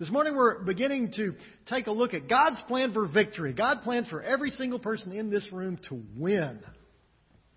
This 0.00 0.08
morning 0.10 0.34
we're 0.34 0.60
beginning 0.60 1.12
to 1.16 1.34
take 1.66 1.86
a 1.86 1.92
look 1.92 2.14
at 2.14 2.26
God's 2.26 2.62
plan 2.62 2.94
for 2.94 3.06
victory. 3.06 3.52
God 3.52 3.82
plans 3.82 4.08
for 4.08 4.22
every 4.22 4.48
single 4.48 4.78
person 4.78 5.12
in 5.12 5.28
this 5.28 5.46
room 5.52 5.78
to 5.90 6.00
win. 6.16 6.58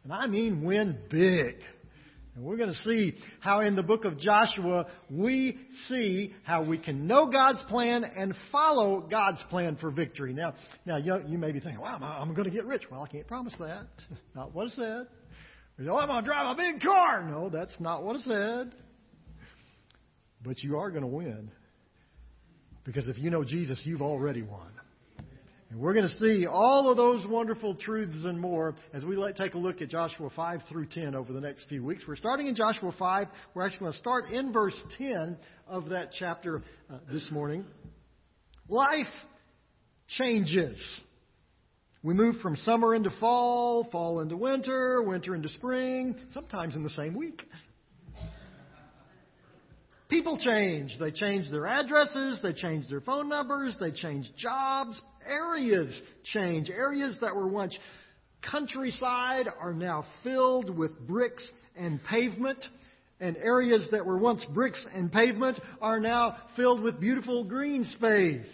And 0.04 0.12
I 0.12 0.28
mean 0.28 0.62
win 0.62 0.98
big. 1.10 1.56
And 2.36 2.44
we're 2.44 2.58
going 2.58 2.72
to 2.72 2.76
see 2.84 3.14
how 3.40 3.62
in 3.62 3.78
the 3.78 3.82
book 3.82 4.04
of 4.04 4.20
Joshua 4.20 4.88
we 5.10 5.58
see 5.88 6.34
how 6.44 6.66
we 6.66 6.78
can 6.78 7.08
know 7.08 7.28
God's 7.28 7.64
plan 7.70 8.04
and 8.04 8.36
follow 8.52 9.08
God's 9.10 9.42
plan 9.50 9.78
for 9.78 9.90
victory. 9.90 10.34
Now, 10.34 10.54
now 10.86 10.98
you, 10.98 11.22
you 11.26 11.38
may 11.38 11.54
be 11.54 11.62
thinking, 11.62 11.80
"Wow, 11.80 11.98
I'm 12.02 12.34
going 12.34 12.50
to 12.50 12.54
get 12.54 12.66
rich." 12.66 12.82
Well, 12.92 13.04
I 13.04 13.08
can't 13.08 13.26
promise 13.26 13.56
that. 13.60 13.88
Not 14.36 14.54
what 14.54 14.68
it 14.68 14.74
said. 14.74 15.08
Oh, 15.80 15.96
I'm 15.96 16.10
going 16.10 16.22
to 16.22 16.28
drive 16.28 16.58
a 16.58 16.62
big 16.62 16.82
car. 16.82 17.24
No, 17.24 17.50
that's 17.50 17.80
not 17.80 18.04
what 18.04 18.18
it 18.18 18.24
said. 18.24 18.76
But 20.44 20.62
you 20.62 20.78
are 20.78 20.92
going 20.92 21.04
to 21.04 21.08
win. 21.08 21.50
Because 22.84 23.08
if 23.08 23.18
you 23.18 23.30
know 23.30 23.44
Jesus, 23.44 23.82
you've 23.86 24.02
already 24.02 24.42
won. 24.42 24.72
And 25.74 25.82
we're 25.82 25.94
going 25.94 26.08
to 26.08 26.16
see 26.18 26.46
all 26.46 26.92
of 26.92 26.98
those 26.98 27.26
wonderful 27.26 27.76
truths 27.76 28.26
and 28.26 28.40
more 28.40 28.76
as 28.94 29.04
we 29.04 29.18
take 29.36 29.56
a 29.56 29.58
look 29.58 29.82
at 29.82 29.90
Joshua 29.90 30.30
5 30.36 30.62
through 30.70 30.86
10 30.88 31.16
over 31.16 31.34
the 31.34 31.42
next 31.42 31.66
few 31.68 31.84
weeks. 31.84 32.04
We're 32.08 32.16
starting 32.16 32.48
in 32.48 32.56
Joshua 32.56 32.94
5. 32.98 33.28
We're 33.56 33.66
actually 33.66 33.80
going 33.80 33.94
to 33.94 33.98
start 33.98 34.30
in 34.30 34.54
verse 34.54 34.80
10 35.00 35.36
of 35.68 35.90
that 35.90 36.10
chapter 36.18 36.62
uh, 36.92 37.00
this 37.12 37.28
morning. 37.32 37.66
Life 38.70 39.08
changes. 40.08 40.80
We 42.04 42.14
move 42.14 42.36
from 42.42 42.56
summer 42.58 42.94
into 42.94 43.10
fall, 43.20 43.88
fall 43.92 44.20
into 44.20 44.38
winter, 44.38 45.02
winter 45.02 45.34
into 45.34 45.50
spring, 45.50 46.16
sometimes 46.34 46.76
in 46.76 46.84
the 46.84 46.90
same 46.92 47.16
week. 47.16 47.42
People 50.10 50.38
change. 50.38 50.96
They 51.00 51.12
change 51.12 51.50
their 51.50 51.66
addresses, 51.66 52.40
they 52.44 52.54
change 52.54 52.88
their 52.90 53.02
phone 53.02 53.30
numbers, 53.30 53.76
they 53.80 53.92
change 53.92 54.30
jobs. 54.38 55.00
Areas 55.28 55.94
change. 56.24 56.70
Areas 56.70 57.18
that 57.22 57.36
were 57.36 57.48
once 57.48 57.78
countryside 58.42 59.48
are 59.60 59.74
now 59.74 60.06
filled 60.24 60.76
with 60.76 61.00
bricks 61.08 61.44
and 61.76 62.04
pavement. 62.04 62.64
And 63.20 63.38
areas 63.38 63.88
that 63.92 64.06
were 64.06 64.18
once 64.18 64.44
bricks 64.54 64.86
and 64.94 65.12
pavement 65.12 65.60
are 65.82 66.00
now 66.00 66.36
filled 66.58 66.82
with 66.82 67.00
beautiful 67.00 67.46
green 67.46 67.86
space. 67.96 68.46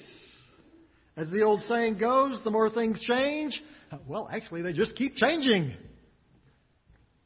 As 1.17 1.30
the 1.31 1.42
old 1.42 1.61
saying 1.67 1.97
goes, 1.97 2.39
the 2.44 2.52
more 2.52 2.70
things 2.70 3.00
change, 3.02 3.61
well, 4.08 4.30
actually, 4.31 4.61
they 4.61 4.73
just 4.73 4.95
keep 4.95 5.16
changing. 5.16 5.73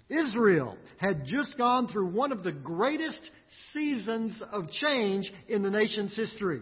Israel 0.09 0.77
had 0.97 1.25
just 1.25 1.57
gone 1.57 1.87
through 1.87 2.07
one 2.07 2.31
of 2.31 2.43
the 2.43 2.51
greatest 2.51 3.31
seasons 3.73 4.33
of 4.51 4.69
change 4.69 5.31
in 5.47 5.63
the 5.63 5.69
nation's 5.69 6.15
history. 6.15 6.61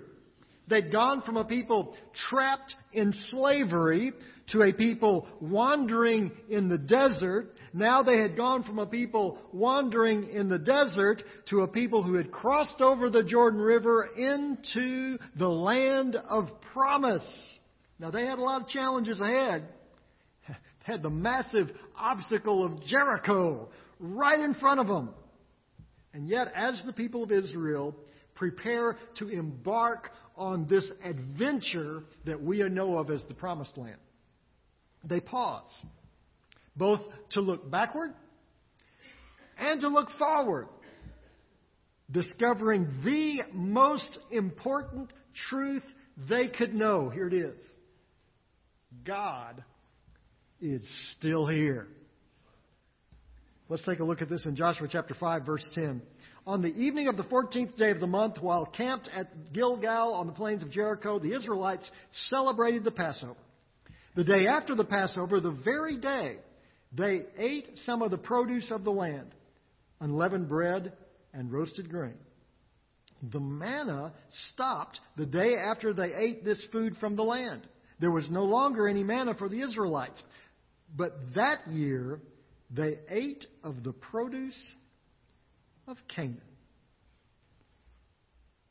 They'd 0.68 0.92
gone 0.92 1.22
from 1.24 1.38
a 1.38 1.44
people 1.44 1.96
trapped 2.30 2.76
in 2.94 3.14
slavery 3.30 4.14
to 4.52 4.62
a 4.64 4.72
people 4.72 5.28
wandering 5.42 6.32
in 6.50 6.70
the 6.70 6.78
desert. 6.78 7.50
Now 7.74 8.04
they 8.04 8.20
had 8.20 8.38
gone 8.38 8.64
from 8.64 8.80
a 8.80 8.86
people 8.86 9.38
wandering 9.52 10.30
in 10.30 10.48
the 10.48 10.60
desert 10.60 11.24
to 11.50 11.62
a 11.62 11.68
people 11.68 12.04
who 12.04 12.14
had 12.14 12.32
crossed 12.32 12.80
over 12.80 13.10
the 13.10 13.24
Jordan 13.24 13.60
River 13.60 14.10
into 14.16 15.18
the 15.38 15.50
land 15.50 16.16
of 16.16 16.50
promise. 16.74 17.28
Now 18.00 18.12
they 18.12 18.26
had 18.26 18.40
a 18.40 18.44
lot 18.44 18.62
of 18.62 18.68
challenges 18.70 19.20
ahead 19.20 19.68
had 20.84 21.04
the 21.04 21.10
massive 21.10 21.72
obstacle 21.98 22.64
of 22.64 22.84
Jericho 22.86 23.70
right 24.00 24.40
in 24.40 24.54
front 24.56 24.80
of 24.80 24.88
them. 24.88 25.14
And 26.14 26.28
yet, 26.28 26.52
as 26.56 26.82
the 26.86 26.94
people 26.94 27.24
of 27.24 27.32
Israel 27.32 27.96
prepare 28.36 28.98
to 29.20 29.30
embark 29.30 30.10
on 30.36 30.68
this 30.68 30.86
adventure 31.04 32.04
that 32.26 32.42
we 32.42 32.58
know 32.68 32.98
of 32.98 33.10
as 33.10 33.24
the 33.28 33.34
Promised 33.34 33.78
Land, 33.78 34.00
they 35.04 35.20
pause, 35.20 35.70
both 36.76 37.02
to 37.32 37.42
look 37.42 37.70
backward 37.70 38.14
and 39.58 39.82
to 39.82 39.88
look 39.88 40.10
forward, 40.18 40.68
discovering 42.10 42.88
the 43.04 43.44
most 43.54 44.18
important 44.32 45.14
truth 45.50 45.84
they 46.30 46.48
could 46.48 46.74
know. 46.74 47.10
Here 47.10 47.28
it 47.28 47.34
is 47.34 47.60
God 49.06 49.64
is 50.62 50.82
still 51.18 51.46
here. 51.46 51.88
Let's 53.68 53.84
take 53.84 54.00
a 54.00 54.04
look 54.04 54.22
at 54.22 54.30
this 54.30 54.46
in 54.46 54.56
Joshua 54.56 54.88
chapter 54.92 55.14
5, 55.14 55.46
verse 55.46 55.66
10. 55.74 56.02
On 56.46 56.62
the 56.62 56.70
evening 56.70 57.08
of 57.08 57.18
the 57.18 57.24
14th 57.24 57.78
day 57.78 57.92
of 57.92 58.00
the 58.00 58.08
month, 58.08 58.38
while 58.42 58.66
camped 58.66 59.10
at 59.16 59.54
Gilgal 59.54 60.14
on 60.14 60.28
the 60.28 60.34
plains 60.34 60.62
of 60.62 60.72
Jericho, 60.72 61.20
the 61.20 61.34
Israelites 61.34 61.90
celebrated 62.30 62.84
the 62.84 62.92
Passover. 62.92 63.36
The 64.16 64.24
day 64.24 64.48
after 64.48 64.76
the 64.76 64.84
Passover, 64.84 65.40
the 65.40 65.52
very 65.52 65.98
day, 65.98 66.38
they 66.92 67.22
ate 67.38 67.70
some 67.86 68.02
of 68.02 68.12
the 68.12 68.18
produce 68.18 68.70
of 68.72 68.84
the 68.84 68.92
land, 68.92 69.34
unleavened 70.02 70.50
bread 70.50 70.92
and 71.34 71.52
roasted 71.52 71.90
grain. 71.90 72.18
The 73.32 73.40
manna 73.40 74.14
stopped 74.52 75.00
the 75.16 75.26
day 75.26 75.56
after 75.56 75.94
they 75.94 76.14
ate 76.14 76.44
this 76.44 76.62
food 76.72 76.98
from 77.00 77.16
the 77.16 77.24
land. 77.24 77.62
There 78.02 78.12
was 78.12 78.30
no 78.30 78.44
longer 78.44 78.88
any 78.88 79.04
manna 79.04 79.36
for 79.36 79.48
the 79.48 79.62
Israelites. 79.62 80.22
But 80.96 81.16
that 81.36 81.68
year 81.70 82.20
they 82.70 83.00
ate 83.10 83.46
of 83.64 83.84
the 83.84 83.94
produce 83.94 84.58
of 85.88 85.98
Canaan. 86.14 86.42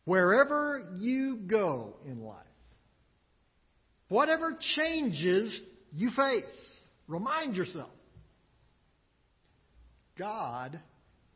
Wherever 0.05 0.91
you 0.99 1.37
go 1.37 1.95
in 2.07 2.23
life, 2.23 2.37
whatever 4.09 4.59
changes 4.77 5.59
you 5.93 6.11
face, 6.11 6.45
remind 7.07 7.57
yourself 7.57 7.91
God 10.19 10.81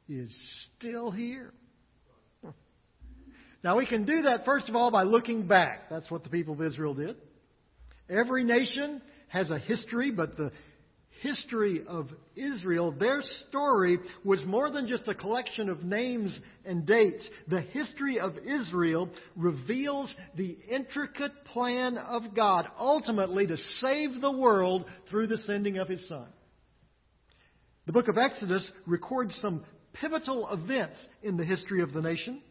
is 0.09 0.35
still 0.77 1.11
here. 1.11 1.53
Now, 3.63 3.79
we 3.79 3.87
can 3.87 4.05
do 4.05 4.23
that, 4.23 4.45
first 4.45 4.69
of 4.69 4.77
all, 4.77 4.91
by 4.91 5.05
looking 5.05 5.47
back. 5.47 5.89
That's 5.89 6.11
what 6.11 6.23
the 6.23 6.29
people 6.29 6.53
of 6.53 6.61
Israel 6.61 6.93
did. 6.93 7.17
Every 8.11 8.45
nation 8.45 9.01
has 9.29 9.51
a 9.51 9.59
history, 9.59 10.11
but 10.11 10.37
the 10.37 10.53
history 11.25 11.83
of 11.89 12.09
Israel, 12.37 12.93
their 12.93 13.23
story 13.49 13.99
was 14.25 14.45
more 14.45 14.71
than 14.71 14.87
just 14.87 15.09
a 15.09 15.15
collection 15.15 15.71
of 15.71 15.83
names 15.83 16.39
and 16.67 16.85
dates. 16.85 17.27
The 17.49 17.63
history 17.63 18.21
of 18.21 18.37
Israel 18.37 19.09
reveals 19.35 20.15
the 20.37 20.59
intricate 20.71 21.33
plan 21.47 21.97
of 21.97 22.35
God, 22.37 22.67
ultimately 22.79 23.47
to 23.47 23.57
save 23.57 24.21
the 24.21 24.31
world 24.31 24.85
through 25.09 25.29
the 25.29 25.39
sending 25.39 25.79
of 25.79 25.89
His 25.89 26.07
Son. 26.09 26.27
The 27.87 27.93
book 27.93 28.09
of 28.09 28.19
Exodus 28.19 28.71
records 28.87 29.35
some 29.41 29.65
pivotal 29.95 30.51
events 30.53 30.99
in 31.23 31.39
the 31.39 31.45
history 31.45 31.81
of 31.81 31.95
the 31.95 32.03
nation. 32.03 32.43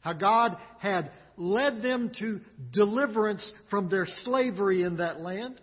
How 0.00 0.14
God 0.14 0.56
had 0.78 1.10
led 1.36 1.82
them 1.82 2.12
to 2.18 2.40
deliverance 2.72 3.52
from 3.68 3.90
their 3.90 4.06
slavery 4.24 4.82
in 4.82 4.96
that 4.96 5.20
land. 5.20 5.60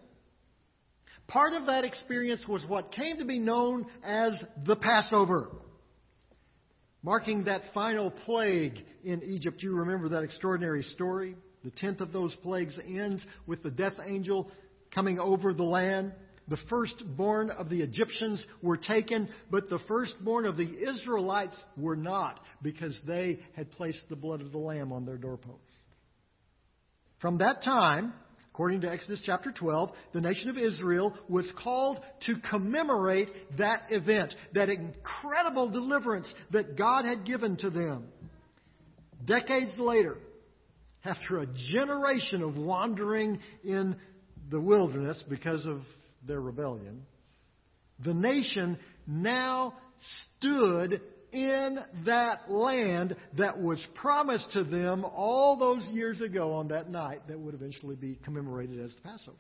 Part 1.28 1.54
of 1.54 1.66
that 1.66 1.84
experience 1.84 2.42
was 2.48 2.66
what 2.68 2.94
came 2.94 3.18
to 3.18 3.26
be 3.26 3.40
known 3.40 3.86
as 4.04 4.32
the 4.66 4.78
Passover, 4.78 5.50
marking 7.04 7.44
that 7.46 7.62
final 7.74 8.12
plague 8.12 8.86
in 9.04 9.22
Egypt. 9.24 9.62
You 9.62 9.74
remember 9.74 10.10
that 10.10 10.24
extraordinary 10.24 10.84
story? 10.84 11.36
The 11.66 11.72
tenth 11.72 12.00
of 12.00 12.14
those 12.14 12.34
plagues 12.44 12.80
ends 12.80 13.26
with 13.46 13.62
the 13.62 13.72
death 13.72 13.96
angel 14.06 14.50
coming 14.94 15.20
over 15.20 15.54
the 15.54 15.64
land. 15.64 16.14
The 16.48 16.58
firstborn 16.70 17.50
of 17.50 17.70
the 17.70 17.82
Egyptians 17.82 18.42
were 18.62 18.78
taken, 18.78 19.28
but 19.52 19.70
the 19.70 19.80
firstborn 19.86 20.46
of 20.46 20.56
the 20.56 20.78
Israelites 20.90 21.58
were 21.76 21.98
not, 21.98 22.40
because 22.62 22.98
they 23.06 23.40
had 23.54 23.70
placed 23.72 24.00
the 24.08 24.16
blood 24.16 24.40
of 24.40 24.54
the 24.54 24.58
Lamb 24.58 24.94
on 24.94 25.06
their 25.06 25.18
doorposts. 25.18 25.60
From 27.20 27.40
that 27.40 27.64
time, 27.64 28.14
According 28.58 28.82
to 28.82 28.90
Exodus 28.90 29.20
chapter 29.24 29.52
12, 29.52 29.92
the 30.14 30.22
nation 30.22 30.50
of 30.50 30.58
Israel 30.58 31.14
was 31.30 31.48
called 31.62 32.00
to 32.26 32.38
commemorate 32.50 33.30
that 33.60 33.84
event, 33.92 34.34
that 34.56 34.68
incredible 34.68 35.70
deliverance 35.70 36.34
that 36.50 36.76
God 36.76 37.06
had 37.06 37.24
given 37.24 37.58
to 37.58 37.70
them. 37.70 38.06
Decades 39.24 39.78
later, 39.78 40.18
after 41.06 41.38
a 41.38 41.46
generation 41.72 42.42
of 42.42 42.58
wandering 42.58 43.42
in 43.64 43.96
the 44.50 44.60
wilderness 44.60 45.24
because 45.30 45.64
of 45.68 45.82
their 46.26 46.42
rebellion, 46.42 47.06
the 48.04 48.16
nation 48.16 48.80
now 49.06 49.76
stood 50.40 51.00
in 51.32 51.80
that 52.06 52.50
land 52.50 53.16
that 53.38 53.60
was 53.60 53.86
promised 53.96 54.52
to 54.54 54.64
them 54.64 55.06
all 55.06 55.58
those 55.58 55.84
years 55.88 56.22
ago 56.22 56.54
on 56.54 56.70
that 56.70 56.90
night 56.90 57.22
that 57.28 57.40
would 57.40 57.54
eventually 57.54 57.96
be 57.96 58.18
commemorated 58.24 58.80
as 58.80 58.94
the 58.96 59.02
Passover. 59.02 59.38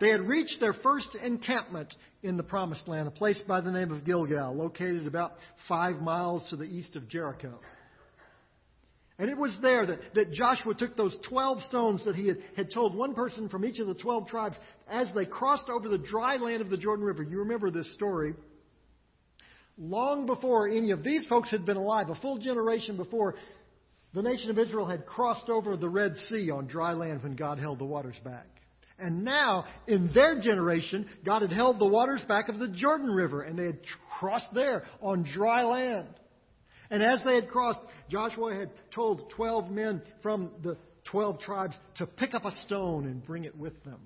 They 0.00 0.08
had 0.08 0.22
reached 0.22 0.58
their 0.58 0.72
first 0.72 1.14
encampment 1.22 1.94
in 2.24 2.36
the 2.36 2.42
Promised 2.42 2.88
Land, 2.88 3.06
a 3.06 3.12
place 3.12 3.40
by 3.46 3.60
the 3.60 3.70
name 3.70 3.92
of 3.92 4.04
Gilgal, 4.04 4.52
located 4.52 5.06
about 5.06 5.34
five 5.68 6.00
miles 6.00 6.44
to 6.50 6.56
the 6.56 6.64
east 6.64 6.96
of 6.96 7.08
Jericho. 7.08 7.60
And 9.18 9.30
it 9.30 9.38
was 9.38 9.56
there 9.62 9.86
that, 9.86 10.00
that 10.14 10.32
Joshua 10.32 10.74
took 10.74 10.96
those 10.96 11.16
12 11.28 11.62
stones 11.68 12.04
that 12.06 12.16
he 12.16 12.26
had, 12.26 12.38
had 12.56 12.70
told 12.72 12.96
one 12.96 13.14
person 13.14 13.48
from 13.48 13.64
each 13.64 13.78
of 13.78 13.86
the 13.86 13.94
12 13.94 14.26
tribes 14.26 14.56
as 14.88 15.06
they 15.14 15.26
crossed 15.26 15.68
over 15.68 15.88
the 15.88 15.98
dry 15.98 16.36
land 16.36 16.62
of 16.62 16.70
the 16.70 16.76
Jordan 16.76 17.04
River. 17.04 17.22
You 17.22 17.38
remember 17.38 17.70
this 17.70 17.92
story. 17.92 18.34
Long 19.78 20.26
before 20.26 20.68
any 20.68 20.90
of 20.90 21.02
these 21.02 21.24
folks 21.26 21.50
had 21.50 21.64
been 21.64 21.76
alive, 21.76 22.10
a 22.10 22.14
full 22.16 22.38
generation 22.38 22.96
before, 22.96 23.34
the 24.14 24.22
nation 24.22 24.50
of 24.50 24.58
Israel 24.58 24.86
had 24.86 25.06
crossed 25.06 25.48
over 25.48 25.76
the 25.76 25.88
Red 25.88 26.14
Sea 26.28 26.50
on 26.50 26.66
dry 26.66 26.92
land 26.92 27.22
when 27.22 27.34
God 27.34 27.58
held 27.58 27.78
the 27.78 27.84
waters 27.84 28.18
back. 28.22 28.46
And 28.98 29.24
now, 29.24 29.64
in 29.88 30.10
their 30.14 30.40
generation, 30.40 31.08
God 31.24 31.42
had 31.42 31.52
held 31.52 31.78
the 31.78 31.86
waters 31.86 32.22
back 32.28 32.48
of 32.48 32.58
the 32.58 32.68
Jordan 32.68 33.10
River, 33.10 33.42
and 33.42 33.58
they 33.58 33.64
had 33.64 33.80
crossed 34.18 34.52
there 34.54 34.84
on 35.00 35.24
dry 35.24 35.64
land. 35.64 36.08
And 36.90 37.02
as 37.02 37.20
they 37.24 37.34
had 37.34 37.48
crossed, 37.48 37.80
Joshua 38.10 38.54
had 38.54 38.70
told 38.94 39.30
12 39.30 39.70
men 39.70 40.02
from 40.22 40.50
the 40.62 40.76
12 41.10 41.40
tribes 41.40 41.74
to 41.96 42.06
pick 42.06 42.34
up 42.34 42.44
a 42.44 42.52
stone 42.66 43.06
and 43.06 43.24
bring 43.24 43.44
it 43.44 43.56
with 43.56 43.82
them. 43.82 44.00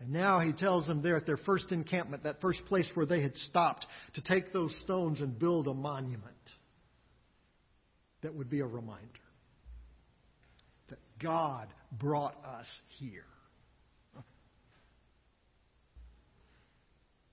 And 0.00 0.10
now 0.10 0.40
he 0.40 0.52
tells 0.52 0.86
them 0.86 1.02
there 1.02 1.16
at 1.16 1.26
their 1.26 1.36
first 1.36 1.72
encampment, 1.72 2.22
that 2.22 2.40
first 2.40 2.64
place 2.66 2.88
where 2.94 3.04
they 3.04 3.20
had 3.20 3.36
stopped, 3.36 3.84
to 4.14 4.22
take 4.22 4.52
those 4.52 4.74
stones 4.84 5.20
and 5.20 5.38
build 5.38 5.68
a 5.68 5.74
monument 5.74 6.24
that 8.22 8.34
would 8.34 8.48
be 8.48 8.60
a 8.60 8.66
reminder 8.66 9.04
that 10.88 10.98
God 11.22 11.68
brought 11.92 12.34
us 12.44 12.66
here. 12.98 13.24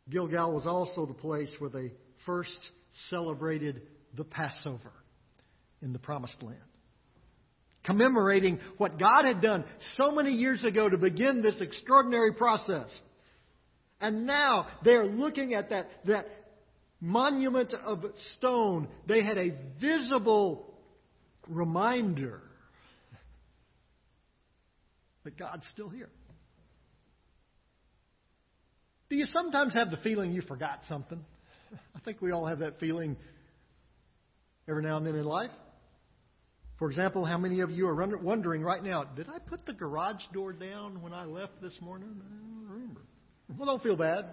Gilgal 0.10 0.54
was 0.54 0.66
also 0.66 1.06
the 1.06 1.14
place 1.14 1.54
where 1.60 1.70
they 1.70 1.92
first 2.26 2.60
celebrated 3.10 3.82
the 4.16 4.24
Passover 4.24 4.94
in 5.82 5.94
the 5.94 6.00
Promised 6.00 6.42
Land. 6.42 6.60
Commemorating 7.88 8.60
what 8.78 9.00
God 9.00 9.24
had 9.24 9.42
done 9.42 9.64
so 9.96 10.12
many 10.12 10.32
years 10.32 10.64
ago 10.66 10.90
to 10.90 10.98
begin 10.98 11.42
this 11.42 11.62
extraordinary 11.62 12.34
process. 12.34 12.90
And 14.02 14.28
now 14.28 14.68
they're 14.84 15.06
looking 15.06 15.54
at 15.54 15.70
that, 15.70 15.88
that 16.06 16.28
monument 17.00 17.74
of 17.74 18.04
stone. 18.36 18.90
They 19.08 19.24
had 19.24 19.38
a 19.38 19.52
visible 19.80 20.78
reminder 21.48 22.42
that 25.24 25.38
God's 25.38 25.66
still 25.72 25.88
here. 25.88 26.10
Do 29.10 29.16
you 29.16 29.26
sometimes 29.28 29.74
have 29.76 29.92
the 29.92 29.98
feeling 29.98 30.34
you 30.34 30.42
forgot 30.42 30.82
something? 30.90 31.24
I 31.96 32.00
think 32.02 32.22
we 32.22 32.32
all 32.32 32.46
have 32.48 32.60
that 32.60 32.82
feeling 32.82 33.16
every 34.68 34.84
now 34.84 34.98
and 34.98 35.08
then 35.08 35.16
in 35.16 35.24
life. 35.24 35.52
For 36.80 36.90
example, 36.90 37.26
how 37.26 37.38
many 37.38 37.62
of 37.62 37.72
you 37.72 37.88
are 37.88 38.18
wondering 38.18 38.62
right 38.62 38.84
now, 38.84 39.04
did 39.04 39.28
I 39.30 39.40
put 39.40 39.66
the 39.66 39.74
garage 39.74 40.22
door 40.32 40.54
down 40.54 41.02
when 41.02 41.12
I 41.12 41.26
left 41.26 41.60
this 41.62 41.76
morning? 41.82 42.22
I 42.22 42.30
don't 42.30 42.68
remember. 42.70 43.02
Well, 43.58 43.66
don't 43.66 43.82
feel 43.82 43.96
bad. 43.96 44.26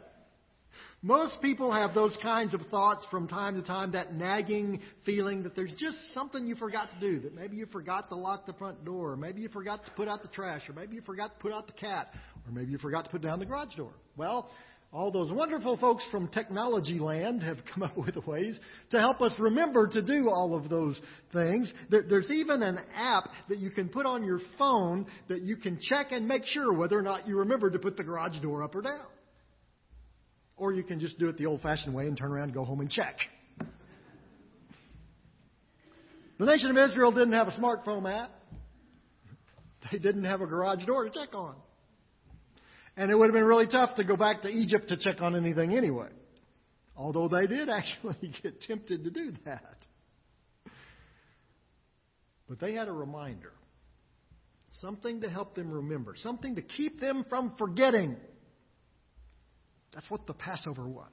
Most 1.02 1.40
people 1.40 1.72
have 1.72 1.94
those 1.94 2.16
kinds 2.20 2.52
of 2.52 2.60
thoughts 2.70 3.04
from 3.10 3.28
time 3.28 3.54
to 3.54 3.62
time, 3.62 3.92
that 3.92 4.14
nagging 4.14 4.80
feeling 5.06 5.44
that 5.44 5.54
there's 5.54 5.74
just 5.78 5.96
something 6.12 6.46
you 6.46 6.56
forgot 6.56 6.90
to 6.90 7.00
do, 7.00 7.20
that 7.20 7.34
maybe 7.34 7.56
you 7.56 7.66
forgot 7.66 8.08
to 8.08 8.16
lock 8.16 8.44
the 8.44 8.54
front 8.54 8.84
door, 8.84 9.12
or 9.12 9.16
maybe 9.16 9.40
you 9.40 9.48
forgot 9.48 9.84
to 9.86 9.90
put 9.92 10.08
out 10.08 10.22
the 10.22 10.28
trash, 10.28 10.68
or 10.68 10.72
maybe 10.72 10.96
you 10.96 11.02
forgot 11.02 11.34
to 11.34 11.40
put 11.40 11.52
out 11.52 11.66
the 11.66 11.72
cat, 11.74 12.08
or 12.46 12.52
maybe 12.52 12.72
you 12.72 12.78
forgot 12.78 13.04
to 13.04 13.10
put 13.10 13.22
down 13.22 13.38
the 13.38 13.46
garage 13.46 13.74
door. 13.76 13.92
Well, 14.16 14.50
all 14.94 15.10
those 15.10 15.32
wonderful 15.32 15.76
folks 15.76 16.04
from 16.12 16.28
technology 16.28 17.00
land 17.00 17.42
have 17.42 17.58
come 17.74 17.82
up 17.82 17.96
with 17.96 18.16
ways 18.28 18.56
to 18.90 19.00
help 19.00 19.20
us 19.22 19.32
remember 19.40 19.88
to 19.88 20.00
do 20.00 20.30
all 20.30 20.54
of 20.54 20.68
those 20.68 20.96
things. 21.32 21.72
There's 21.90 22.30
even 22.30 22.62
an 22.62 22.78
app 22.94 23.28
that 23.48 23.58
you 23.58 23.70
can 23.70 23.88
put 23.88 24.06
on 24.06 24.22
your 24.22 24.40
phone 24.56 25.06
that 25.28 25.42
you 25.42 25.56
can 25.56 25.80
check 25.80 26.12
and 26.12 26.28
make 26.28 26.44
sure 26.46 26.72
whether 26.72 26.96
or 26.96 27.02
not 27.02 27.26
you 27.26 27.38
remember 27.38 27.70
to 27.70 27.78
put 27.78 27.96
the 27.96 28.04
garage 28.04 28.38
door 28.40 28.62
up 28.62 28.76
or 28.76 28.82
down. 28.82 29.06
Or 30.56 30.72
you 30.72 30.84
can 30.84 31.00
just 31.00 31.18
do 31.18 31.28
it 31.28 31.36
the 31.38 31.46
old 31.46 31.60
fashioned 31.60 31.92
way 31.92 32.04
and 32.04 32.16
turn 32.16 32.30
around 32.30 32.44
and 32.44 32.54
go 32.54 32.64
home 32.64 32.78
and 32.78 32.88
check. 32.88 33.16
The 36.38 36.46
nation 36.46 36.70
of 36.70 36.90
Israel 36.90 37.10
didn't 37.10 37.32
have 37.32 37.48
a 37.48 37.52
smartphone 37.52 38.08
app. 38.08 38.30
They 39.90 39.98
didn't 39.98 40.24
have 40.24 40.40
a 40.40 40.46
garage 40.46 40.86
door 40.86 41.02
to 41.02 41.10
check 41.10 41.34
on. 41.34 41.56
And 42.96 43.10
it 43.10 43.18
would 43.18 43.26
have 43.26 43.34
been 43.34 43.44
really 43.44 43.66
tough 43.66 43.96
to 43.96 44.04
go 44.04 44.16
back 44.16 44.42
to 44.42 44.48
Egypt 44.48 44.88
to 44.88 44.96
check 44.96 45.20
on 45.20 45.34
anything 45.34 45.76
anyway. 45.76 46.08
Although 46.96 47.28
they 47.28 47.46
did 47.46 47.68
actually 47.70 48.32
get 48.42 48.60
tempted 48.62 49.04
to 49.04 49.10
do 49.10 49.32
that. 49.44 49.76
But 52.48 52.60
they 52.60 52.74
had 52.74 52.88
a 52.88 52.92
reminder. 52.92 53.52
Something 54.80 55.22
to 55.22 55.30
help 55.30 55.54
them 55.54 55.70
remember. 55.70 56.14
Something 56.16 56.56
to 56.56 56.62
keep 56.62 57.00
them 57.00 57.24
from 57.28 57.54
forgetting. 57.58 58.16
That's 59.92 60.10
what 60.10 60.26
the 60.26 60.34
Passover 60.34 60.86
was. 60.86 61.12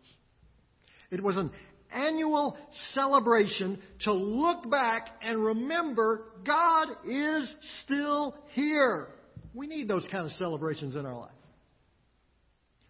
It 1.12 1.22
was 1.22 1.38
an 1.38 1.52
annual 1.94 2.58
celebration 2.94 3.80
to 4.02 4.14
look 4.14 4.70
back 4.70 5.08
and 5.22 5.44
remember 5.44 6.26
God 6.46 6.88
is 7.06 7.54
still 7.84 8.36
here. 8.54 9.10
We 9.54 9.68
need 9.68 9.88
those 9.88 10.06
kind 10.12 10.26
of 10.26 10.32
celebrations 10.32 10.96
in 10.96 11.06
our 11.06 11.18
life. 11.18 11.32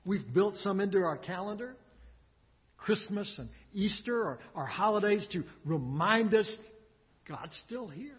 We've 0.06 0.34
built 0.34 0.58
some 0.58 0.80
into 0.80 1.00
our 1.00 1.18
calendar. 1.18 1.76
Christmas 2.78 3.34
and 3.38 3.50
Easter 3.74 4.24
are, 4.24 4.40
are 4.56 4.66
holidays 4.66 5.28
to 5.34 5.44
remind 5.66 6.34
us 6.34 6.52
God's 7.28 7.58
still 7.66 7.88
here. 7.88 8.18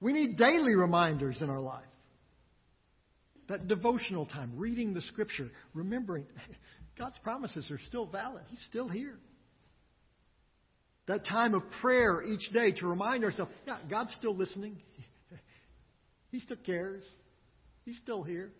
We 0.00 0.12
need 0.12 0.36
daily 0.36 0.74
reminders 0.74 1.40
in 1.40 1.48
our 1.48 1.60
life. 1.60 1.84
That 3.48 3.68
devotional 3.68 4.26
time, 4.26 4.52
reading 4.56 4.92
the 4.92 5.00
scripture, 5.02 5.50
remembering 5.72 6.26
God's 6.98 7.18
promises 7.22 7.70
are 7.70 7.80
still 7.86 8.06
valid. 8.06 8.42
He's 8.48 8.64
still 8.68 8.88
here. 8.88 9.16
That 11.06 11.24
time 11.24 11.54
of 11.54 11.62
prayer 11.80 12.24
each 12.24 12.50
day 12.52 12.72
to 12.72 12.86
remind 12.86 13.22
ourselves, 13.22 13.52
yeah, 13.64 13.78
God's 13.88 14.12
still 14.18 14.34
listening. 14.34 14.78
He 16.32 16.40
still 16.40 16.56
cares. 16.66 17.04
He's 17.84 17.96
still 17.98 18.24
here 18.24 18.50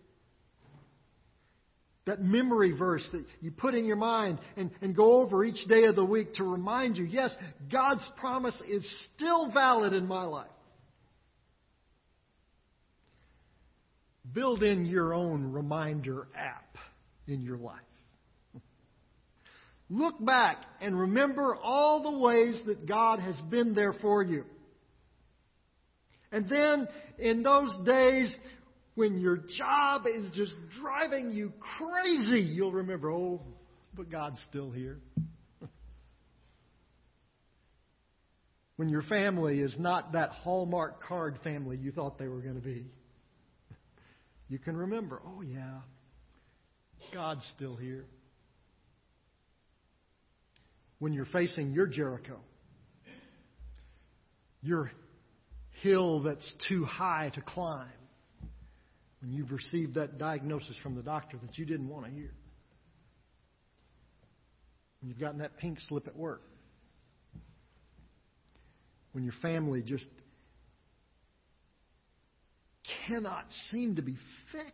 that 2.07 2.21
memory 2.21 2.71
verse 2.71 3.05
that 3.11 3.23
you 3.41 3.51
put 3.51 3.75
in 3.75 3.85
your 3.85 3.97
mind 3.97 4.39
and, 4.55 4.71
and 4.81 4.95
go 4.95 5.21
over 5.21 5.45
each 5.45 5.67
day 5.67 5.83
of 5.83 5.95
the 5.95 6.03
week 6.03 6.33
to 6.35 6.43
remind 6.43 6.97
you, 6.97 7.03
yes, 7.03 7.35
God's 7.71 8.03
promise 8.17 8.59
is 8.67 8.85
still 9.15 9.51
valid 9.51 9.93
in 9.93 10.07
my 10.07 10.23
life. 10.23 10.47
Build 14.33 14.63
in 14.63 14.85
your 14.85 15.13
own 15.13 15.51
reminder 15.51 16.27
app 16.35 16.77
in 17.27 17.41
your 17.41 17.57
life. 17.57 17.81
Look 19.89 20.23
back 20.23 20.57
and 20.81 20.99
remember 20.99 21.55
all 21.55 22.03
the 22.03 22.17
ways 22.19 22.59
that 22.65 22.87
God 22.87 23.19
has 23.19 23.35
been 23.49 23.73
there 23.73 23.93
for 23.93 24.21
you. 24.21 24.43
And 26.31 26.49
then 26.49 26.87
in 27.17 27.41
those 27.41 27.75
days 27.85 28.35
when 28.97 29.19
your 29.19 29.37
job 29.37 30.07
is 30.07 30.25
just 30.33 30.55
driving 30.81 31.29
you 31.31 31.53
crazy, 31.77 32.39
you'll 32.39 32.71
remember, 32.71 33.11
oh, 33.11 33.43
but 33.93 34.09
God's 34.09 34.39
still 34.49 34.71
here. 34.71 34.97
when 38.77 38.89
your 38.89 39.03
family 39.03 39.59
is 39.59 39.75
not 39.77 40.13
that 40.13 40.31
Hallmark 40.31 41.03
card 41.03 41.37
family 41.43 41.77
you 41.77 41.91
thought 41.91 42.17
they 42.17 42.27
were 42.27 42.41
going 42.41 42.55
to 42.55 42.61
be, 42.61 42.87
you 44.49 44.57
can 44.57 44.75
remember, 44.75 45.21
oh, 45.23 45.41
yeah, 45.41 45.81
God's 47.13 47.45
still 47.55 47.75
here. 47.75 48.07
When 50.97 51.13
you're 51.13 51.25
facing 51.25 51.71
your 51.71 51.85
Jericho, 51.85 52.39
your 54.63 54.89
hill 55.83 56.23
that's 56.23 56.51
too 56.67 56.83
high 56.83 57.31
to 57.35 57.41
climb, 57.41 57.91
when 59.21 59.31
you've 59.31 59.51
received 59.51 59.95
that 59.95 60.17
diagnosis 60.17 60.75
from 60.83 60.95
the 60.95 61.01
doctor 61.01 61.37
that 61.41 61.57
you 61.57 61.65
didn't 61.65 61.89
want 61.89 62.05
to 62.05 62.11
hear. 62.11 62.31
When 65.01 65.09
you've 65.09 65.19
gotten 65.19 65.39
that 65.39 65.57
pink 65.57 65.79
slip 65.87 66.07
at 66.07 66.15
work. 66.15 66.41
When 69.11 69.23
your 69.23 69.33
family 69.41 69.81
just 69.81 70.05
cannot 73.07 73.45
seem 73.71 73.95
to 73.95 74.01
be 74.01 74.17
fixed. 74.51 74.73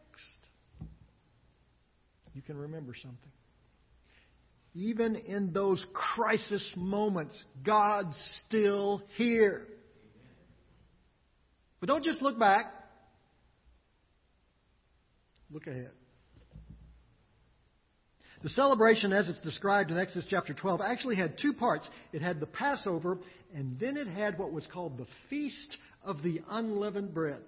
You 2.34 2.42
can 2.42 2.58
remember 2.58 2.94
something. 2.96 3.32
Even 4.76 5.16
in 5.16 5.54
those 5.54 5.86
crisis 5.94 6.74
moments, 6.76 7.42
God's 7.64 8.18
still 8.48 9.04
here. 9.18 9.68
But 11.80 11.88
don't 11.88 12.04
just 12.04 12.22
look 12.22 12.40
back. 12.40 12.74
Look 15.54 15.68
ahead. 15.68 15.92
The 18.42 18.50
celebration, 18.50 19.14
as 19.14 19.30
it's 19.30 19.42
described 19.42 19.92
in 19.92 20.00
Exodus 20.00 20.26
chapter 20.28 20.54
12, 20.54 20.82
actually 20.82 21.16
had 21.16 21.38
two 21.40 21.54
parts. 21.54 21.88
It 22.12 22.22
had 22.22 22.40
the 22.40 22.48
Passover, 22.48 23.20
and 23.56 23.80
then 23.80 23.96
it 23.96 24.08
had 24.08 24.40
what 24.40 24.52
was 24.52 24.68
called 24.74 24.98
the 24.98 25.06
Feast 25.30 25.78
of 26.04 26.24
the 26.24 26.42
Unleavened 26.50 27.14
Bread. 27.14 27.40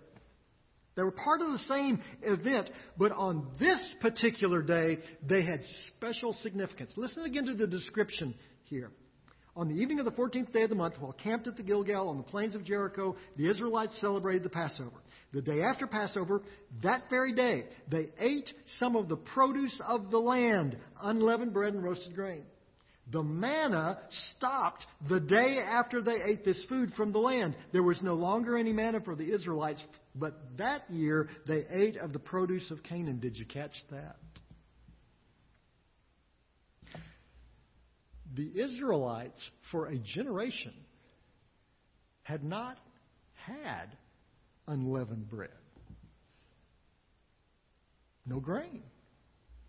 They 0.95 1.03
were 1.03 1.11
part 1.11 1.41
of 1.41 1.51
the 1.51 1.59
same 1.67 2.01
event, 2.21 2.69
but 2.97 3.11
on 3.11 3.47
this 3.59 3.79
particular 3.99 4.61
day, 4.61 4.99
they 5.27 5.43
had 5.43 5.61
special 5.97 6.31
significance. 6.31 6.91
Listen 6.95 7.25
again 7.25 7.47
to 7.47 7.55
the 7.55 7.67
description 7.67 8.35
here. 8.65 8.91
On 9.57 9.69
the 9.69 9.75
evening 9.75 9.99
of 9.99 10.05
the 10.05 10.11
14th 10.11 10.51
day 10.51 10.63
of 10.63 10.69
the 10.69 10.75
month, 10.75 10.95
while 10.99 11.13
camped 11.13 11.47
at 11.47 11.55
the 11.55 11.63
Gilgal 11.63 12.09
on 12.09 12.17
the 12.17 12.23
plains 12.23 12.55
of 12.55 12.65
Jericho, 12.65 13.15
the 13.37 13.49
Israelites 13.49 13.97
celebrated 14.01 14.43
the 14.43 14.49
Passover. 14.49 15.01
The 15.31 15.41
day 15.41 15.61
after 15.61 15.87
Passover, 15.87 16.41
that 16.83 17.03
very 17.09 17.33
day, 17.33 17.65
they 17.89 18.09
ate 18.19 18.51
some 18.79 18.97
of 18.97 19.07
the 19.07 19.15
produce 19.15 19.79
of 19.87 20.11
the 20.11 20.19
land, 20.19 20.77
unleavened 21.01 21.53
bread 21.53 21.73
and 21.73 21.81
roasted 21.81 22.15
grain. 22.15 22.43
The 23.11 23.23
manna 23.23 23.99
stopped 24.35 24.85
the 25.07 25.21
day 25.21 25.59
after 25.59 26.01
they 26.01 26.21
ate 26.21 26.43
this 26.43 26.65
food 26.67 26.91
from 26.97 27.13
the 27.13 27.19
land. 27.19 27.55
There 27.71 27.83
was 27.83 28.01
no 28.01 28.15
longer 28.15 28.57
any 28.57 28.73
manna 28.73 28.99
for 28.99 29.15
the 29.15 29.31
Israelites, 29.31 29.81
but 30.15 30.33
that 30.57 30.89
year 30.89 31.29
they 31.47 31.65
ate 31.69 31.95
of 31.97 32.11
the 32.11 32.19
produce 32.19 32.69
of 32.71 32.83
Canaan. 32.83 33.19
Did 33.19 33.37
you 33.37 33.45
catch 33.45 33.75
that? 33.91 34.17
The 38.35 38.51
Israelites, 38.61 39.39
for 39.71 39.87
a 39.87 39.97
generation, 39.97 40.73
had 42.23 42.43
not 42.43 42.77
had 43.33 43.95
unleavened 44.67 45.29
bread. 45.29 45.49
No 48.25 48.39
grain. 48.39 48.83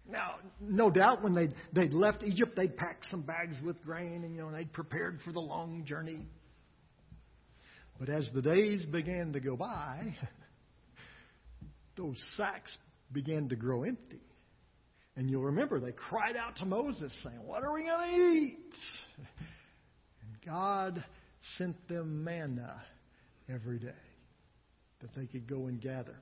Now, 0.08 0.36
no 0.60 0.90
doubt 0.90 1.22
when 1.22 1.34
they'd, 1.34 1.54
they'd 1.72 1.92
left 1.92 2.22
Egypt, 2.22 2.56
they'd 2.56 2.76
packed 2.76 3.06
some 3.10 3.22
bags 3.22 3.56
with 3.64 3.82
grain 3.82 4.24
and, 4.24 4.34
you 4.34 4.42
know, 4.42 4.52
they'd 4.52 4.72
prepared 4.72 5.20
for 5.24 5.32
the 5.32 5.40
long 5.40 5.84
journey. 5.84 6.26
But 7.98 8.08
as 8.08 8.28
the 8.34 8.42
days 8.42 8.86
began 8.86 9.32
to 9.32 9.40
go 9.40 9.56
by, 9.56 10.14
those 11.96 12.16
sacks 12.36 12.76
began 13.12 13.48
to 13.48 13.56
grow 13.56 13.82
empty. 13.82 14.20
And 15.16 15.30
you'll 15.30 15.44
remember 15.44 15.80
they 15.80 15.92
cried 15.92 16.36
out 16.36 16.56
to 16.56 16.66
Moses 16.66 17.12
saying, 17.22 17.40
What 17.44 17.64
are 17.64 17.72
we 17.72 17.84
going 17.84 18.10
to 18.10 18.16
eat? 18.16 18.72
And 19.16 20.36
God 20.44 21.02
sent 21.56 21.88
them 21.88 22.22
manna 22.22 22.82
every 23.48 23.78
day 23.78 23.88
that 25.00 25.14
they 25.16 25.26
could 25.26 25.48
go 25.48 25.66
and 25.66 25.80
gather. 25.80 26.16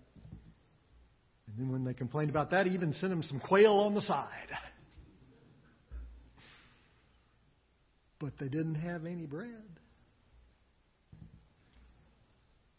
And 1.46 1.58
then 1.58 1.72
when 1.72 1.84
they 1.84 1.94
complained 1.94 2.30
about 2.30 2.50
that, 2.52 2.66
he 2.66 2.74
even 2.74 2.92
sent 2.94 3.10
them 3.10 3.22
some 3.22 3.40
quail 3.40 3.72
on 3.72 3.94
the 3.94 4.02
side. 4.02 4.28
But 8.20 8.38
they 8.38 8.48
didn't 8.48 8.76
have 8.76 9.04
any 9.06 9.26
bread. 9.26 9.50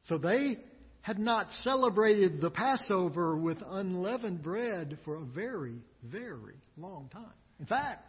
So 0.03 0.17
they 0.17 0.57
had 1.05 1.19
not 1.19 1.47
celebrated 1.62 2.41
the 2.41 2.50
Passover 2.50 3.38
with 3.38 3.59
unleavened 3.63 4.41
bread 4.41 4.97
for 5.05 5.17
a 5.17 5.21
very, 5.24 5.75
very 6.03 6.55
long 6.77 7.07
time. 7.13 7.31
In 7.59 7.67
fact, 7.67 8.03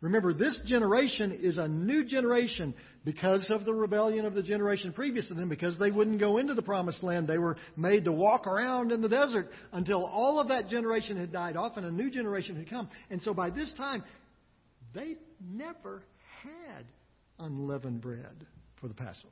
Remember, 0.00 0.32
this 0.32 0.58
generation 0.64 1.30
is 1.30 1.58
a 1.58 1.68
new 1.68 2.06
generation 2.06 2.72
because 3.04 3.46
of 3.50 3.66
the 3.66 3.74
rebellion 3.74 4.24
of 4.24 4.32
the 4.32 4.42
generation 4.42 4.94
previous 4.94 5.28
to 5.28 5.34
them, 5.34 5.50
because 5.50 5.78
they 5.78 5.90
wouldn't 5.90 6.18
go 6.18 6.38
into 6.38 6.54
the 6.54 6.62
promised 6.62 7.02
land. 7.02 7.28
They 7.28 7.36
were 7.36 7.58
made 7.76 8.06
to 8.06 8.12
walk 8.12 8.46
around 8.46 8.92
in 8.92 9.02
the 9.02 9.10
desert 9.10 9.50
until 9.72 10.06
all 10.06 10.40
of 10.40 10.48
that 10.48 10.68
generation 10.68 11.18
had 11.18 11.30
died 11.30 11.54
off 11.54 11.76
and 11.76 11.84
a 11.84 11.90
new 11.90 12.10
generation 12.10 12.56
had 12.56 12.70
come. 12.70 12.88
And 13.10 13.20
so 13.20 13.34
by 13.34 13.50
this 13.50 13.70
time, 13.76 14.02
they 14.94 15.16
never 15.38 16.02
had 16.42 16.86
unleavened 17.38 18.00
bread 18.00 18.46
for 18.80 18.88
the 18.88 18.94
Passover. 18.94 19.28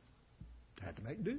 They 0.79 0.85
had 0.85 0.97
to 0.97 1.03
make 1.03 1.25
do. 1.25 1.39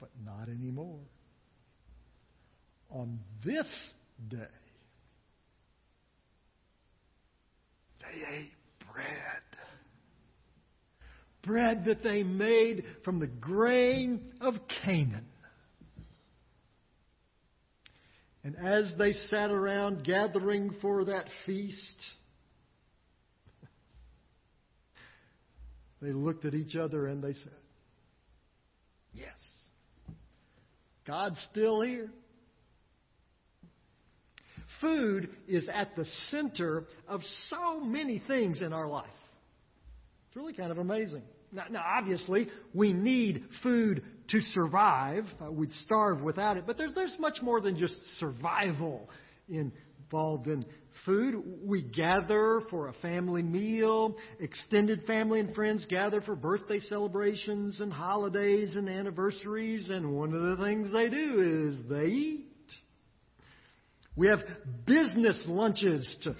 But 0.00 0.10
not 0.24 0.48
anymore. 0.48 0.98
On 2.90 3.20
this 3.44 3.66
day, 4.28 4.38
They 8.00 8.36
ate 8.36 8.52
bread. 8.92 9.06
Bread 11.42 11.84
that 11.86 12.02
they 12.02 12.22
made 12.22 12.84
from 13.04 13.18
the 13.20 13.26
grain 13.26 14.32
of 14.40 14.54
Canaan. 14.82 15.26
And 18.42 18.56
as 18.56 18.92
they 18.98 19.12
sat 19.28 19.50
around 19.50 20.04
gathering 20.04 20.74
for 20.80 21.04
that 21.04 21.26
feast, 21.44 21.78
they 26.00 26.12
looked 26.12 26.44
at 26.46 26.54
each 26.54 26.74
other 26.74 27.06
and 27.06 27.22
they 27.22 27.34
said, 27.34 27.52
Yes, 29.12 29.28
God's 31.06 31.38
still 31.50 31.82
here. 31.82 32.10
Food 34.80 35.28
is 35.46 35.68
at 35.72 35.94
the 35.96 36.04
center 36.30 36.84
of 37.08 37.20
so 37.48 37.80
many 37.80 38.22
things 38.26 38.62
in 38.62 38.72
our 38.72 38.88
life. 38.88 39.06
It's 40.28 40.36
really 40.36 40.52
kind 40.52 40.70
of 40.70 40.78
amazing. 40.78 41.22
Now, 41.52 41.64
now 41.70 41.84
obviously, 41.84 42.48
we 42.72 42.92
need 42.92 43.44
food 43.62 44.02
to 44.28 44.40
survive. 44.54 45.24
Uh, 45.44 45.50
we'd 45.50 45.72
starve 45.84 46.22
without 46.22 46.56
it. 46.56 46.66
But 46.66 46.78
there's, 46.78 46.94
there's 46.94 47.16
much 47.18 47.42
more 47.42 47.60
than 47.60 47.76
just 47.76 47.94
survival 48.18 49.10
involved 49.48 50.46
in 50.46 50.64
food. 51.04 51.42
We 51.64 51.82
gather 51.82 52.62
for 52.70 52.88
a 52.88 52.92
family 52.94 53.42
meal. 53.42 54.16
Extended 54.38 55.04
family 55.06 55.40
and 55.40 55.54
friends 55.54 55.86
gather 55.88 56.20
for 56.20 56.34
birthday 56.34 56.78
celebrations 56.80 57.80
and 57.80 57.92
holidays 57.92 58.76
and 58.76 58.88
anniversaries. 58.88 59.88
And 59.88 60.12
one 60.12 60.34
of 60.34 60.56
the 60.56 60.64
things 60.64 60.92
they 60.92 61.08
do 61.08 61.70
is 61.70 61.88
they 61.88 62.06
eat. 62.06 62.46
We 64.16 64.28
have 64.28 64.40
business 64.86 65.42
lunches 65.46 66.16
to 66.24 66.36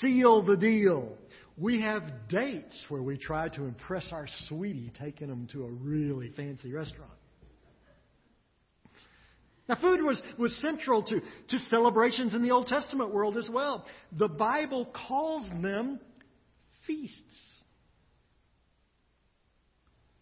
seal 0.00 0.42
the 0.42 0.56
deal. 0.56 1.16
We 1.56 1.80
have 1.82 2.02
dates 2.28 2.74
where 2.88 3.02
we 3.02 3.16
try 3.16 3.48
to 3.50 3.64
impress 3.64 4.08
our 4.12 4.26
sweetie, 4.48 4.92
taking 4.98 5.28
them 5.28 5.48
to 5.52 5.64
a 5.64 5.70
really 5.70 6.30
fancy 6.36 6.72
restaurant. 6.72 7.10
Now, 9.68 9.76
food 9.80 10.02
was, 10.02 10.20
was 10.36 10.54
central 10.60 11.02
to, 11.04 11.20
to 11.20 11.58
celebrations 11.70 12.34
in 12.34 12.42
the 12.42 12.50
Old 12.50 12.66
Testament 12.66 13.14
world 13.14 13.38
as 13.38 13.48
well. 13.48 13.86
The 14.12 14.28
Bible 14.28 14.86
calls 15.08 15.48
them 15.62 16.00
feasts. 16.86 17.22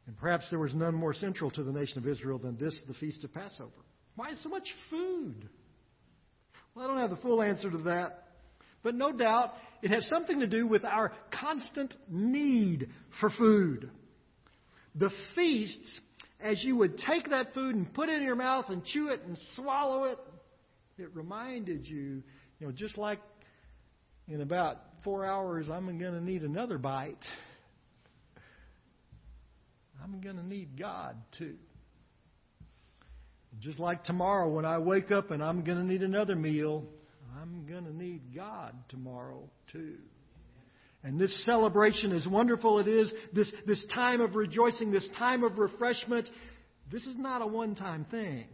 And 0.07 0.17
perhaps 0.17 0.45
there 0.51 0.59
was 0.59 0.75
none 0.75 0.95
more 0.95 1.15
central 1.15 1.51
to 1.53 1.63
the 1.63 1.73
nation 1.73 1.99
of 1.99 2.07
Israel 2.07 2.39
than 2.39 2.57
this, 2.57 2.79
the 2.87 2.95
Feast 2.95 3.25
of 3.25 3.33
Passover. 3.33 3.71
Why 4.15 4.33
so 4.43 4.49
much 4.49 4.69
food? 4.91 5.49
Well, 6.75 6.85
I 6.85 6.89
don't 6.89 7.01
have 7.01 7.11
the 7.11 7.17
full 7.17 7.43
answer 7.43 7.71
to 7.71 7.79
that. 7.79 8.29
But 8.83 8.95
no 8.95 9.13
doubt 9.13 9.55
it 9.83 9.91
has 9.91 10.07
something 10.09 10.41
to 10.41 10.47
do 10.47 10.67
with 10.67 10.85
our 10.85 11.13
constant 11.41 11.95
need 12.09 12.89
for 13.21 13.31
food. 13.31 13.91
The 14.95 15.11
feasts, 15.35 16.01
as 16.43 16.63
you 16.63 16.77
would 16.77 16.99
take 16.99 17.31
that 17.31 17.55
food 17.55 17.75
and 17.75 17.93
put 17.95 18.09
it 18.09 18.17
in 18.17 18.23
your 18.23 18.37
mouth 18.37 18.67
and 18.69 18.85
chew 18.85 19.09
it 19.09 19.23
and 19.27 19.39
swallow 19.55 20.05
it, 20.05 20.19
it 20.99 21.15
reminded 21.15 21.87
you, 21.87 22.23
you 22.59 22.67
know, 22.67 22.73
just 22.73 22.99
like 22.99 23.21
in 24.29 24.41
about 24.41 24.79
four 25.05 25.25
hours 25.25 25.69
I'm 25.71 25.87
going 25.99 26.15
to 26.15 26.21
need 26.21 26.43
another 26.43 26.79
bite. 26.79 27.17
I'm 30.03 30.21
going 30.21 30.37
to 30.37 30.47
need 30.47 30.79
God 30.79 31.17
too. 31.39 31.55
Just 33.61 33.79
like 33.79 34.03
tomorrow 34.03 34.49
when 34.49 34.65
I 34.65 34.79
wake 34.79 35.11
up 35.11 35.31
and 35.31 35.43
I'm 35.43 35.63
going 35.63 35.79
to 35.79 35.85
need 35.85 36.03
another 36.03 36.35
meal, 36.35 36.85
I'm 37.41 37.67
going 37.67 37.85
to 37.85 37.97
need 37.97 38.35
God 38.35 38.75
tomorrow 38.89 39.49
too. 39.71 39.99
And 41.05 41.19
this 41.19 41.45
celebration, 41.45 42.13
as 42.13 42.27
wonderful 42.27 42.79
it 42.79 42.87
is, 42.87 43.13
this, 43.33 43.51
this 43.67 43.85
time 43.93 44.21
of 44.21 44.37
rejoicing, 44.37 44.93
this 44.93 45.09
time 45.19 45.43
of 45.43 45.59
refreshment, 45.59 46.29
this 46.91 47.03
is 47.05 47.17
not 47.17 47.43
a 47.43 47.47
one 47.47 47.75
time 47.75 48.07
thing. 48.11 48.47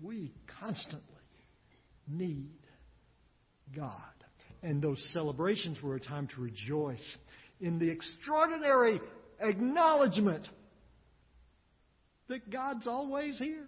We 0.00 0.32
constantly 0.60 1.00
need 2.08 2.58
God. 3.74 3.92
And 4.62 4.80
those 4.80 5.02
celebrations 5.12 5.82
were 5.82 5.96
a 5.96 6.00
time 6.00 6.28
to 6.34 6.40
rejoice 6.40 7.04
in 7.60 7.78
the 7.78 7.88
extraordinary 7.88 9.00
acknowledgement 9.40 10.48
that 12.28 12.50
God's 12.50 12.86
always 12.86 13.38
here. 13.38 13.66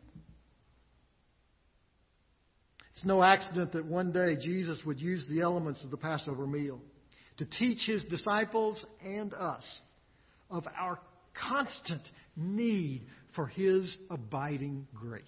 It's 2.98 3.06
no 3.06 3.22
accident 3.22 3.70
that 3.74 3.84
one 3.84 4.10
day 4.10 4.34
Jesus 4.34 4.80
would 4.84 5.00
use 5.00 5.24
the 5.30 5.40
elements 5.40 5.84
of 5.84 5.92
the 5.92 5.96
Passover 5.96 6.48
meal 6.48 6.80
to 7.36 7.44
teach 7.44 7.86
his 7.86 8.02
disciples 8.06 8.84
and 9.06 9.32
us 9.34 9.62
of 10.50 10.66
our 10.76 10.98
constant 11.48 12.02
need 12.36 13.06
for 13.36 13.46
his 13.46 13.96
abiding 14.10 14.88
grace. 14.92 15.22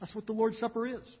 That's 0.00 0.12
what 0.12 0.26
the 0.26 0.32
Lord's 0.32 0.58
Supper 0.58 0.84
is. 0.84 1.16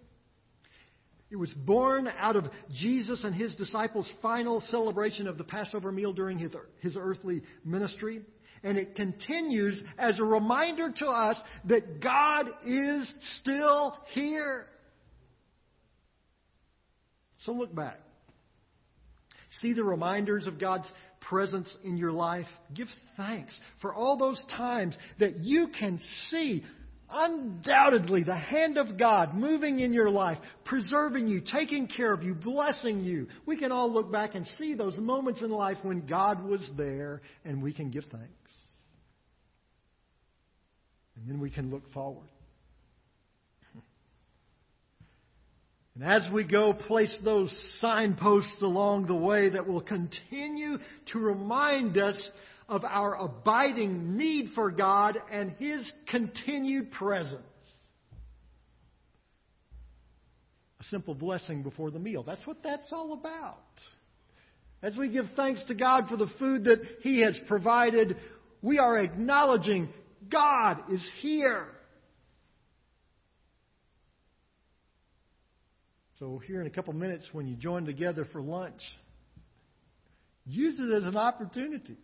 It 1.30 1.36
was 1.36 1.52
born 1.54 2.08
out 2.18 2.34
of 2.34 2.46
Jesus 2.74 3.22
and 3.22 3.32
his 3.32 3.54
disciples' 3.54 4.10
final 4.20 4.60
celebration 4.60 5.28
of 5.28 5.38
the 5.38 5.44
Passover 5.44 5.92
meal 5.92 6.12
during 6.12 6.36
his, 6.36 6.50
his 6.80 6.96
earthly 7.00 7.42
ministry. 7.64 8.22
And 8.64 8.76
it 8.76 8.96
continues 8.96 9.80
as 9.96 10.18
a 10.18 10.24
reminder 10.24 10.92
to 10.96 11.06
us 11.06 11.40
that 11.66 12.00
God 12.00 12.50
is 12.66 13.08
still 13.40 13.96
here. 14.14 14.66
So 17.44 17.52
look 17.52 17.74
back. 17.74 17.98
See 19.60 19.72
the 19.72 19.84
reminders 19.84 20.46
of 20.46 20.60
God's 20.60 20.86
presence 21.20 21.74
in 21.84 21.96
your 21.96 22.12
life. 22.12 22.46
Give 22.74 22.88
thanks 23.16 23.58
for 23.80 23.94
all 23.94 24.16
those 24.16 24.42
times 24.56 24.96
that 25.18 25.40
you 25.40 25.68
can 25.68 26.00
see 26.28 26.64
undoubtedly 27.12 28.22
the 28.22 28.36
hand 28.36 28.78
of 28.78 28.98
God 28.98 29.34
moving 29.34 29.80
in 29.80 29.92
your 29.92 30.10
life, 30.10 30.38
preserving 30.64 31.28
you, 31.28 31.40
taking 31.40 31.88
care 31.88 32.12
of 32.12 32.22
you, 32.22 32.34
blessing 32.34 33.00
you. 33.00 33.26
We 33.46 33.56
can 33.56 33.72
all 33.72 33.92
look 33.92 34.12
back 34.12 34.34
and 34.34 34.46
see 34.58 34.74
those 34.74 34.96
moments 34.96 35.42
in 35.42 35.50
life 35.50 35.78
when 35.82 36.06
God 36.06 36.44
was 36.44 36.68
there 36.76 37.22
and 37.44 37.62
we 37.62 37.72
can 37.72 37.90
give 37.90 38.04
thanks. 38.04 38.52
And 41.16 41.28
then 41.28 41.40
we 41.40 41.50
can 41.50 41.70
look 41.70 41.92
forward. 41.92 42.28
And 45.94 46.04
as 46.04 46.28
we 46.32 46.44
go, 46.44 46.72
place 46.72 47.16
those 47.24 47.50
signposts 47.80 48.62
along 48.62 49.06
the 49.06 49.14
way 49.14 49.50
that 49.50 49.66
will 49.66 49.80
continue 49.80 50.78
to 51.12 51.18
remind 51.18 51.98
us 51.98 52.16
of 52.68 52.84
our 52.84 53.16
abiding 53.16 54.16
need 54.16 54.50
for 54.54 54.70
God 54.70 55.18
and 55.30 55.50
His 55.58 55.90
continued 56.08 56.92
presence. 56.92 57.42
A 60.80 60.84
simple 60.84 61.14
blessing 61.14 61.62
before 61.62 61.90
the 61.90 61.98
meal. 61.98 62.22
That's 62.22 62.46
what 62.46 62.62
that's 62.62 62.92
all 62.92 63.12
about. 63.12 63.58
As 64.82 64.96
we 64.96 65.08
give 65.10 65.26
thanks 65.36 65.62
to 65.66 65.74
God 65.74 66.08
for 66.08 66.16
the 66.16 66.30
food 66.38 66.64
that 66.64 66.80
He 67.02 67.20
has 67.22 67.38
provided, 67.48 68.16
we 68.62 68.78
are 68.78 68.98
acknowledging 68.98 69.88
God 70.30 70.78
is 70.90 71.06
here. 71.20 71.66
So, 76.20 76.38
here 76.46 76.60
in 76.60 76.66
a 76.66 76.70
couple 76.70 76.92
minutes, 76.92 77.26
when 77.32 77.48
you 77.48 77.56
join 77.56 77.86
together 77.86 78.26
for 78.30 78.42
lunch, 78.42 78.82
use 80.44 80.78
it 80.78 80.92
as 80.92 81.04
an 81.04 81.16
opportunity 81.16 81.96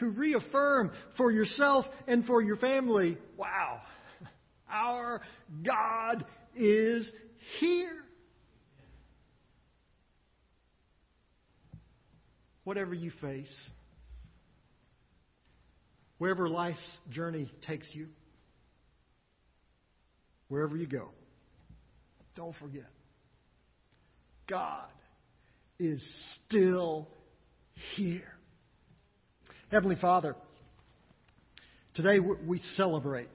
to 0.00 0.06
reaffirm 0.06 0.90
for 1.16 1.30
yourself 1.30 1.84
and 2.08 2.26
for 2.26 2.42
your 2.42 2.56
family 2.56 3.16
wow, 3.36 3.80
our 4.68 5.20
God 5.64 6.24
is 6.56 7.08
here. 7.60 8.02
Whatever 12.64 12.94
you 12.94 13.12
face, 13.20 13.54
wherever 16.18 16.48
life's 16.48 16.80
journey 17.10 17.48
takes 17.64 17.86
you, 17.92 18.08
wherever 20.48 20.76
you 20.76 20.88
go, 20.88 21.10
don't 22.34 22.56
forget 22.56 22.90
God 24.46 24.88
is 25.78 26.04
still 26.46 27.08
here. 27.96 28.32
Heavenly 29.70 29.96
Father, 29.96 30.36
today 31.94 32.18
we 32.20 32.60
celebrate. 32.76 33.28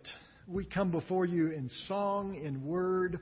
We 0.48 0.66
come 0.66 0.92
before 0.92 1.26
you 1.26 1.52
in 1.52 1.70
song, 1.88 2.36
in 2.36 2.66
word, 2.66 3.20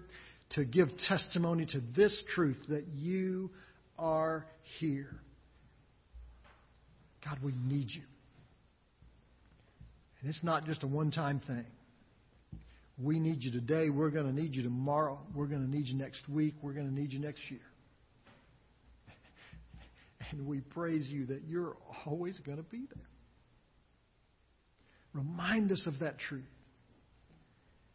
to 0.51 0.65
give 0.65 0.89
testimony 1.07 1.65
to 1.67 1.81
this 1.95 2.23
truth 2.33 2.57
that 2.69 2.87
you 2.95 3.49
are 3.97 4.45
here. 4.79 5.15
God, 7.25 7.39
we 7.43 7.53
need 7.65 7.89
you. 7.89 8.03
And 10.21 10.29
it's 10.29 10.43
not 10.43 10.65
just 10.65 10.83
a 10.83 10.87
one 10.87 11.11
time 11.11 11.41
thing. 11.45 11.65
We 13.01 13.19
need 13.19 13.43
you 13.43 13.51
today. 13.51 13.89
We're 13.89 14.09
going 14.09 14.25
to 14.25 14.33
need 14.33 14.55
you 14.55 14.63
tomorrow. 14.63 15.19
We're 15.35 15.45
going 15.45 15.63
to 15.63 15.69
need 15.69 15.87
you 15.87 15.95
next 15.95 16.27
week. 16.27 16.55
We're 16.61 16.73
going 16.73 16.87
to 16.87 16.93
need 16.93 17.13
you 17.13 17.19
next 17.19 17.41
year. 17.49 17.61
And 20.37 20.45
we 20.45 20.59
praise 20.59 21.07
you 21.07 21.25
that 21.27 21.41
you're 21.47 21.75
always 22.05 22.37
going 22.39 22.57
to 22.57 22.63
be 22.63 22.85
there. 22.93 23.07
Remind 25.13 25.71
us 25.71 25.83
of 25.87 25.99
that 25.99 26.19
truth. 26.19 26.43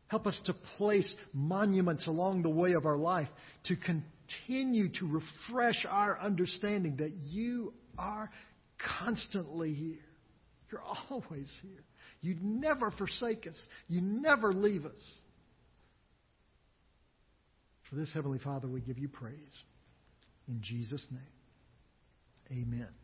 Help 0.09 0.27
us 0.27 0.39
to 0.47 0.55
place 0.77 1.15
monuments 1.33 2.09
along 2.09 2.43
the 2.43 2.51
way 2.51 2.73
of 2.73 2.85
our 2.85 2.97
life 2.97 3.29
to 3.67 3.77
continue 3.77 4.89
to 4.89 5.07
refresh 5.07 5.87
our 5.89 6.19
understanding 6.21 6.97
that 6.97 7.13
you 7.31 7.73
are 7.97 8.29
constantly 8.99 9.73
here. 9.73 10.05
You're 10.71 10.83
always 11.11 11.49
here. 11.63 11.85
You 12.23 12.37
never 12.43 12.91
forsake 12.91 13.47
us. 13.47 13.57
You 13.87 14.01
never 14.01 14.53
leave 14.53 14.85
us. 14.85 15.01
For 17.89 17.95
this, 17.95 18.11
Heavenly 18.13 18.41
Father, 18.41 18.67
we 18.67 18.81
give 18.81 18.99
you 18.99 19.09
praise. 19.09 19.37
In 20.49 20.61
Jesus' 20.61 21.07
name. 21.13 21.21
Amen. 22.53 23.02